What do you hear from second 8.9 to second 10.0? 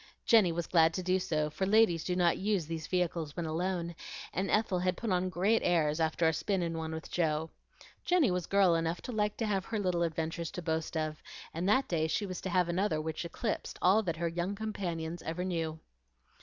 to like to have her